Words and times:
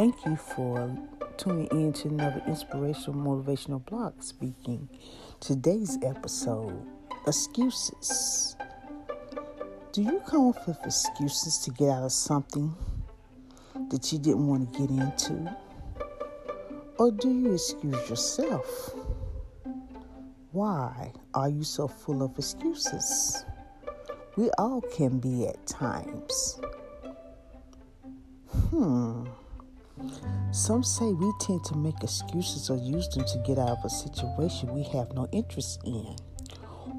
Thank 0.00 0.24
you 0.24 0.34
for 0.34 0.96
tuning 1.36 1.68
in 1.72 1.92
to 1.92 2.08
another 2.08 2.42
inspirational, 2.46 3.20
motivational 3.20 3.84
blog 3.84 4.22
speaking. 4.22 4.88
Today's 5.40 5.98
episode 6.02 6.86
Excuses. 7.26 8.56
Do 9.92 10.00
you 10.00 10.22
come 10.26 10.48
up 10.48 10.66
with 10.66 10.78
excuses 10.86 11.58
to 11.58 11.70
get 11.72 11.90
out 11.90 12.04
of 12.04 12.12
something 12.12 12.74
that 13.90 14.10
you 14.10 14.18
didn't 14.18 14.46
want 14.46 14.72
to 14.72 14.80
get 14.80 14.88
into? 14.88 15.54
Or 16.98 17.10
do 17.10 17.30
you 17.30 17.52
excuse 17.52 18.08
yourself? 18.08 18.94
Why 20.52 21.12
are 21.34 21.50
you 21.50 21.62
so 21.62 21.86
full 21.86 22.22
of 22.22 22.38
excuses? 22.38 23.44
We 24.36 24.48
all 24.52 24.80
can 24.80 25.18
be 25.18 25.46
at 25.46 25.66
times. 25.66 26.58
Some 30.52 30.82
say 30.82 31.12
we 31.12 31.32
tend 31.38 31.64
to 31.66 31.76
make 31.76 32.02
excuses 32.02 32.70
or 32.70 32.76
use 32.76 33.08
them 33.08 33.24
to 33.24 33.38
get 33.46 33.58
out 33.58 33.70
of 33.70 33.84
a 33.84 33.90
situation 33.90 34.74
we 34.74 34.82
have 34.84 35.12
no 35.12 35.28
interest 35.30 35.80
in, 35.84 36.16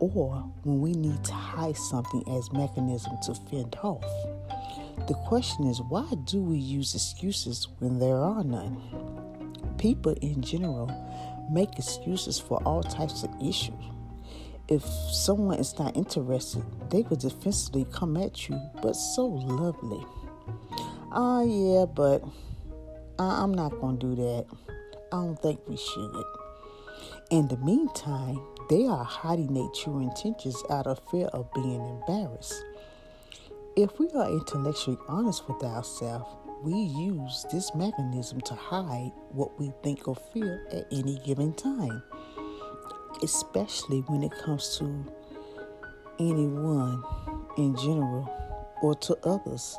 or 0.00 0.42
when 0.64 0.80
we 0.80 0.92
need 0.92 1.22
to 1.24 1.32
hide 1.32 1.76
something 1.76 2.24
as 2.28 2.52
mechanism 2.52 3.12
to 3.22 3.34
fend 3.48 3.76
off. 3.82 4.04
The 5.06 5.14
question 5.28 5.68
is, 5.68 5.80
why 5.80 6.10
do 6.24 6.42
we 6.42 6.58
use 6.58 6.94
excuses 6.94 7.68
when 7.78 8.00
there 8.00 8.16
are 8.16 8.42
none? 8.42 8.82
People 9.78 10.16
in 10.22 10.42
general 10.42 10.90
make 11.50 11.78
excuses 11.78 12.40
for 12.40 12.60
all 12.64 12.82
types 12.82 13.22
of 13.22 13.30
issues. 13.40 13.74
If 14.68 14.82
someone 14.82 15.60
is 15.60 15.78
not 15.78 15.96
interested, 15.96 16.64
they 16.90 17.02
will 17.02 17.16
defensively 17.16 17.86
come 17.92 18.16
at 18.16 18.48
you, 18.48 18.60
but 18.82 18.94
so 18.94 19.26
lovely. 19.26 20.04
Ah, 21.12 21.42
yeah, 21.42 21.84
but 21.84 22.24
I'm 23.18 23.54
not 23.54 23.80
going 23.80 23.98
to 23.98 24.06
do 24.06 24.14
that. 24.16 24.46
I 25.12 25.16
don't 25.16 25.40
think 25.40 25.60
we 25.66 25.76
should. 25.76 26.24
In 27.30 27.48
the 27.48 27.56
meantime, 27.58 28.40
they 28.68 28.86
are 28.86 29.04
hiding 29.04 29.54
their 29.54 29.68
true 29.74 30.00
intentions 30.00 30.62
out 30.70 30.86
of 30.86 31.00
fear 31.10 31.26
of 31.26 31.52
being 31.54 31.84
embarrassed. 31.86 32.54
If 33.76 33.98
we 33.98 34.08
are 34.14 34.30
intellectually 34.30 34.98
honest 35.08 35.48
with 35.48 35.62
ourselves, 35.62 36.28
we 36.62 36.72
use 36.72 37.46
this 37.52 37.74
mechanism 37.74 38.40
to 38.42 38.54
hide 38.54 39.12
what 39.30 39.58
we 39.58 39.72
think 39.82 40.08
or 40.08 40.16
feel 40.16 40.58
at 40.72 40.86
any 40.90 41.18
given 41.24 41.52
time, 41.54 42.02
especially 43.22 44.00
when 44.00 44.22
it 44.22 44.32
comes 44.44 44.78
to 44.78 45.04
anyone 46.18 47.02
in 47.56 47.76
general 47.76 48.28
or 48.82 48.94
to 48.94 49.16
others. 49.24 49.78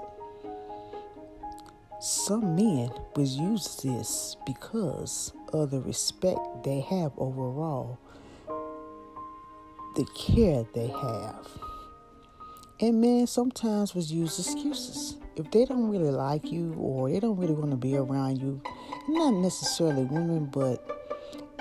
Some 1.99 2.55
men 2.55 2.91
will 3.15 3.25
use 3.25 3.77
this 3.77 4.37
because 4.45 5.33
of 5.51 5.71
the 5.71 5.81
respect 5.81 6.39
they 6.63 6.79
have 6.81 7.11
overall, 7.17 7.97
the 9.95 10.05
care 10.15 10.63
they 10.75 10.89
have. 10.89 11.47
And 12.79 13.01
men 13.01 13.25
sometimes 13.25 13.95
will 13.95 14.03
use 14.03 14.37
excuses. 14.37 15.17
If 15.37 15.49
they 15.49 15.65
don't 15.65 15.89
really 15.89 16.11
like 16.11 16.51
you 16.51 16.75
or 16.77 17.09
they 17.09 17.19
don't 17.19 17.35
really 17.35 17.55
want 17.55 17.71
to 17.71 17.77
be 17.77 17.97
around 17.97 18.37
you, 18.37 18.61
not 19.09 19.33
necessarily 19.33 20.03
women, 20.03 20.45
but 20.45 20.85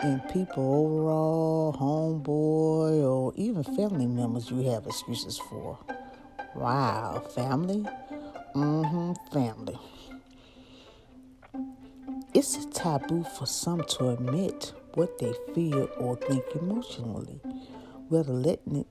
in 0.02 0.20
people 0.30 0.74
overall, 0.74 1.72
homeboy, 1.72 3.02
or 3.02 3.32
even 3.36 3.64
family 3.64 4.06
members, 4.06 4.50
you 4.50 4.70
have 4.70 4.86
excuses 4.86 5.38
for. 5.38 5.78
Wow, 6.54 7.22
family? 7.34 7.86
Mm 8.54 8.90
hmm, 8.90 9.12
family. 9.32 9.78
It's 12.38 12.54
a 12.58 12.68
taboo 12.68 13.24
for 13.24 13.46
some 13.46 13.82
to 13.84 14.10
admit 14.10 14.74
what 14.92 15.16
they 15.18 15.32
feel 15.54 15.88
or 15.96 16.16
think 16.16 16.44
emotionally. 16.54 17.40
Whether 18.10 18.34
letting 18.34 18.76
it 18.76 18.86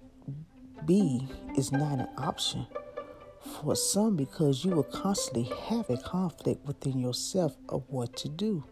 be 0.87 1.27
is 1.55 1.71
not 1.71 1.99
an 1.99 2.07
option 2.17 2.65
for 3.61 3.75
some 3.75 4.15
because 4.15 4.65
you 4.65 4.71
will 4.71 4.81
constantly 4.81 5.43
have 5.67 5.87
a 5.91 5.97
conflict 5.97 6.65
within 6.65 6.97
yourself 6.97 7.55
of 7.69 7.83
what 7.87 8.17
to 8.17 8.29
do. 8.29 8.63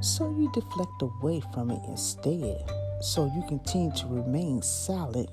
So 0.00 0.30
you 0.38 0.52
deflect 0.54 1.02
away 1.02 1.42
from 1.52 1.72
it 1.72 1.80
instead. 1.88 2.62
So 3.00 3.24
you 3.34 3.42
continue 3.48 3.90
to 3.96 4.06
remain 4.06 4.62
silent 4.62 5.30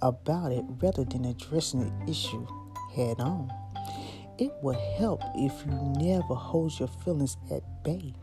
about 0.00 0.50
it 0.50 0.64
rather 0.80 1.04
than 1.04 1.26
addressing 1.26 1.80
the 1.80 2.10
issue 2.10 2.46
head 2.94 3.20
on. 3.20 3.52
It 4.36 4.52
will 4.62 4.78
help 4.98 5.22
if 5.36 5.52
you 5.64 5.72
never 5.96 6.34
hold 6.34 6.78
your 6.80 6.88
feelings 6.88 7.36
at 7.52 7.62
bay 7.84 8.14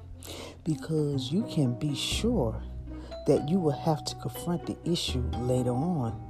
because 0.65 1.31
you 1.31 1.43
can 1.43 1.73
be 1.79 1.95
sure 1.95 2.61
that 3.27 3.47
you 3.47 3.59
will 3.59 3.71
have 3.71 4.03
to 4.05 4.15
confront 4.15 4.65
the 4.65 4.77
issue 4.83 5.23
later 5.37 5.71
on. 5.71 6.21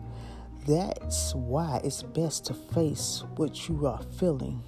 That's 0.68 1.34
why 1.34 1.82
it's 1.84 2.04
best 2.04 2.46
to 2.46 2.54
face 2.54 3.24
what 3.36 3.68
you 3.68 3.88
are 3.88 4.04
feeling 4.20 4.62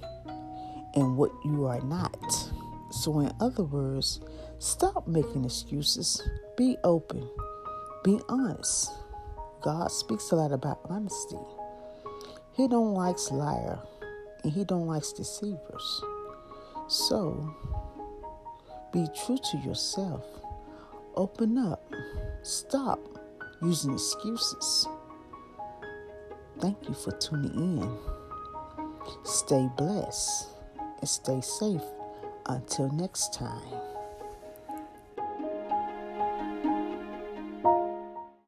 and 0.94 1.16
what 1.16 1.30
you 1.44 1.66
are 1.66 1.80
not. 1.82 2.16
So, 2.90 3.20
in 3.20 3.32
other 3.40 3.64
words, 3.64 4.20
stop 4.58 5.06
making 5.06 5.44
excuses. 5.44 6.28
Be 6.56 6.76
open. 6.82 7.28
Be 8.02 8.18
honest. 8.28 8.90
God 9.62 9.92
speaks 9.92 10.30
a 10.32 10.36
lot 10.36 10.52
about 10.52 10.80
honesty. 10.88 11.38
He 12.52 12.68
don't 12.68 12.94
likes 12.94 13.30
liar 13.30 13.78
and 14.44 14.52
he 14.52 14.64
don't 14.64 14.86
likes 14.86 15.12
deceivers. 15.12 16.02
So, 16.86 17.54
be 18.92 19.06
true 19.24 19.38
to 19.50 19.56
yourself. 19.58 20.24
Open 21.16 21.58
up. 21.58 21.82
Stop 22.42 23.00
using 23.62 23.94
excuses. 23.94 24.86
Thank 26.60 26.88
you 26.88 26.94
for 26.94 27.12
tuning 27.12 27.80
in. 27.80 27.98
Stay 29.24 29.68
blessed 29.76 30.48
and 31.00 31.08
stay 31.08 31.40
safe 31.40 31.82
until 32.46 32.90
next 32.92 33.32
time. 33.32 33.93